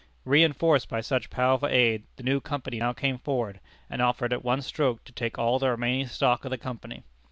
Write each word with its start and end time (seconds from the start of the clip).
Reënforced 0.25 0.87
by 0.87 1.01
such 1.01 1.29
powerful 1.29 1.67
aid, 1.69 2.05
the 2.15 2.23
new 2.23 2.41
Company 2.41 2.79
now 2.79 2.91
came 2.91 3.19
forward, 3.19 3.59
and 3.87 4.01
offered 4.01 4.33
at 4.33 4.43
one 4.43 4.63
stroke 4.63 5.03
to 5.03 5.11
take 5.11 5.37
all 5.37 5.59
the 5.59 5.69
remaining 5.69 6.07
stock 6.07 6.43
of 6.43 6.49
the 6.49 6.57
Company. 6.57 7.03